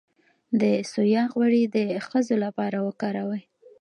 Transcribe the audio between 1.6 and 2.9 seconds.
د ښځو لپاره